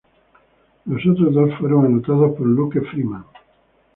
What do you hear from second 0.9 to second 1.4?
otros